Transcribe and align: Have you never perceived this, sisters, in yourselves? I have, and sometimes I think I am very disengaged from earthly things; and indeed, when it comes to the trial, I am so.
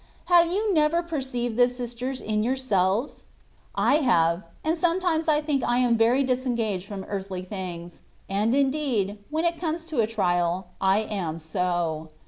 Have 0.25 0.51
you 0.51 0.73
never 0.73 1.03
perceived 1.03 1.57
this, 1.57 1.77
sisters, 1.77 2.21
in 2.21 2.41
yourselves? 2.41 3.25
I 3.75 3.97
have, 3.97 4.41
and 4.63 4.75
sometimes 4.75 5.27
I 5.27 5.41
think 5.41 5.63
I 5.63 5.77
am 5.77 5.95
very 5.95 6.23
disengaged 6.23 6.87
from 6.87 7.05
earthly 7.07 7.43
things; 7.43 7.99
and 8.27 8.55
indeed, 8.55 9.19
when 9.29 9.45
it 9.45 9.61
comes 9.61 9.83
to 9.83 9.97
the 9.97 10.07
trial, 10.07 10.65
I 10.81 11.01
am 11.01 11.39
so. 11.39 12.09